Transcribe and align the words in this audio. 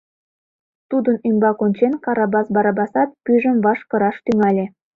Тудын 0.89 1.15
ӱмбак 1.27 1.57
ончен, 1.65 1.93
Карабас 2.03 2.47
Барабасат 2.55 3.09
пӱйжым 3.23 3.57
ваш 3.65 3.79
кыраш 3.89 4.17
тӱҥале. 4.25 4.65